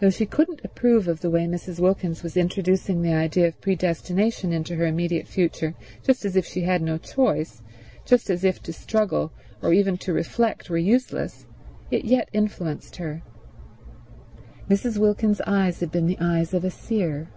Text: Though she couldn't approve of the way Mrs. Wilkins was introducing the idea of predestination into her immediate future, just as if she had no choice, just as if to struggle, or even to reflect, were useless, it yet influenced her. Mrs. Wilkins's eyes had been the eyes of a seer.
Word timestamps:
Though 0.00 0.10
she 0.10 0.26
couldn't 0.26 0.64
approve 0.64 1.06
of 1.06 1.20
the 1.20 1.30
way 1.30 1.46
Mrs. 1.46 1.78
Wilkins 1.78 2.24
was 2.24 2.36
introducing 2.36 3.02
the 3.02 3.12
idea 3.12 3.46
of 3.46 3.60
predestination 3.60 4.52
into 4.52 4.74
her 4.74 4.84
immediate 4.84 5.28
future, 5.28 5.76
just 6.02 6.24
as 6.24 6.34
if 6.34 6.44
she 6.44 6.62
had 6.62 6.82
no 6.82 6.98
choice, 6.98 7.62
just 8.04 8.30
as 8.30 8.42
if 8.42 8.60
to 8.64 8.72
struggle, 8.72 9.30
or 9.62 9.72
even 9.72 9.96
to 9.98 10.12
reflect, 10.12 10.68
were 10.70 10.76
useless, 10.76 11.46
it 11.88 12.04
yet 12.04 12.28
influenced 12.32 12.96
her. 12.96 13.22
Mrs. 14.68 14.98
Wilkins's 14.98 15.40
eyes 15.46 15.78
had 15.78 15.92
been 15.92 16.06
the 16.08 16.18
eyes 16.20 16.52
of 16.52 16.64
a 16.64 16.70
seer. 16.72 17.28